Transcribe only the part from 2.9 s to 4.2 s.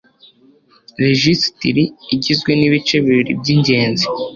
bibiri by'ingenzi